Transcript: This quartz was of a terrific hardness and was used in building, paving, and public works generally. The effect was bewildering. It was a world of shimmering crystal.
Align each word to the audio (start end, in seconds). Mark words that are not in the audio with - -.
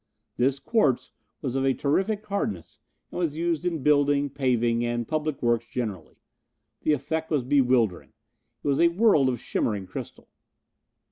This 0.35 0.57
quartz 0.59 1.11
was 1.43 1.53
of 1.53 1.63
a 1.63 1.75
terrific 1.75 2.25
hardness 2.25 2.79
and 3.11 3.19
was 3.19 3.37
used 3.37 3.65
in 3.67 3.83
building, 3.83 4.31
paving, 4.31 4.83
and 4.83 5.07
public 5.07 5.43
works 5.43 5.67
generally. 5.67 6.17
The 6.81 6.93
effect 6.93 7.29
was 7.29 7.43
bewildering. 7.43 8.11
It 8.63 8.67
was 8.67 8.79
a 8.79 8.87
world 8.87 9.29
of 9.29 9.39
shimmering 9.39 9.85
crystal. 9.85 10.27